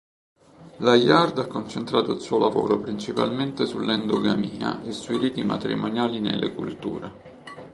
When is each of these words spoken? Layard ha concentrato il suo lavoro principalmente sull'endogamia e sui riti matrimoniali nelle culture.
Layard 0.79 1.37
ha 1.37 1.45
concentrato 1.45 2.11
il 2.11 2.21
suo 2.21 2.39
lavoro 2.39 2.79
principalmente 2.79 3.67
sull'endogamia 3.67 4.81
e 4.81 4.93
sui 4.93 5.19
riti 5.19 5.43
matrimoniali 5.43 6.19
nelle 6.19 6.55
culture. 6.55 7.11